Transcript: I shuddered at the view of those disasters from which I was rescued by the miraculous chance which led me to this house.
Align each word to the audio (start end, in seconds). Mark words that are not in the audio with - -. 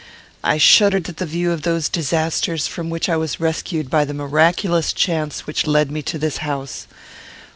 I 0.43 0.57
shuddered 0.57 1.07
at 1.09 1.17
the 1.17 1.27
view 1.27 1.51
of 1.51 1.61
those 1.61 1.87
disasters 1.87 2.65
from 2.65 2.89
which 2.89 3.07
I 3.07 3.15
was 3.15 3.39
rescued 3.39 3.87
by 3.91 4.03
the 4.03 4.15
miraculous 4.15 4.93
chance 4.93 5.41
which 5.45 5.67
led 5.67 5.91
me 5.91 6.01
to 6.01 6.17
this 6.17 6.37
house. 6.37 6.87